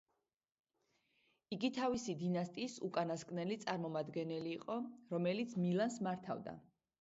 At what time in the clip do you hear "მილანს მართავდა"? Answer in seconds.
5.67-6.59